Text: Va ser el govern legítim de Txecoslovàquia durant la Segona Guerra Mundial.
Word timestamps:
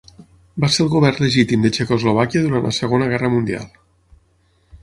Va 0.63 0.69
ser 0.75 0.79
el 0.85 0.89
govern 0.93 1.21
legítim 1.25 1.67
de 1.67 1.71
Txecoslovàquia 1.75 2.43
durant 2.47 2.65
la 2.69 2.75
Segona 2.81 3.11
Guerra 3.13 3.33
Mundial. 3.35 3.73